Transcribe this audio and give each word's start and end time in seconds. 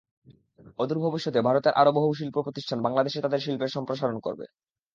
অদূর 0.79 0.99
ভবিষ্যতে 1.05 1.39
ভারতের 1.41 1.73
আরও 1.73 1.91
বহু 1.97 2.09
শিল্পপ্রতিষ্ঠান 2.13 2.77
বাংলাদেশে 2.81 3.19
তাদের 3.21 3.43
শিল্পের 3.45 3.75
সম্প্রসারণ 3.75 4.17
করবে। 4.25 4.45